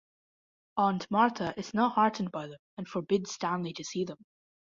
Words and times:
Aunt 0.77 1.05
Martha 1.11 1.53
is 1.57 1.75
not 1.75 1.93
heartened 1.93 2.31
by 2.31 2.47
them 2.47 2.57
and 2.75 2.87
forbids 2.89 3.33
Stanley 3.33 3.71
to 3.73 3.83
see 3.83 4.03
them. 4.03 4.17